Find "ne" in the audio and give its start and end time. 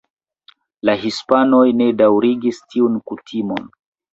1.81-1.91